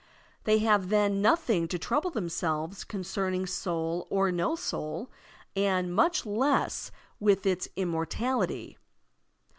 They 0.45 0.57
have 0.57 0.89
then 0.89 1.21
nothing 1.21 1.67
to 1.67 1.77
trouble 1.77 2.09
themselves 2.09 2.83
concerning 2.83 3.45
soul 3.45 4.07
or 4.09 4.31
no 4.31 4.55
soul 4.55 5.11
and 5.55 5.93
much 5.93 6.25
less 6.25 6.89
with 7.19 7.45
its 7.45 7.67
immortality. 7.75 8.79